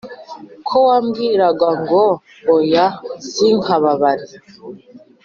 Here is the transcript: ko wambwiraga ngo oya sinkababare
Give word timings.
ko 0.67 0.75
wambwiraga 0.87 1.69
ngo 1.81 2.03
oya 2.55 2.85
sinkababare 3.29 4.25